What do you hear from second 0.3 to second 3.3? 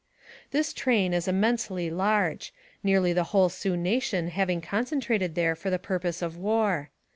This train was immensely large, nearly the